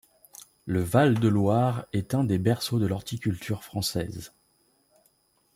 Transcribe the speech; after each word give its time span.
Le 0.65 0.81
Val 0.81 1.19
de 1.19 1.27
Loire 1.27 1.85
est 1.93 2.15
un 2.15 2.23
des 2.23 2.39
berceaux 2.39 2.79
de 2.79 2.87
l’horticulture 2.87 3.63
française. 3.63 4.33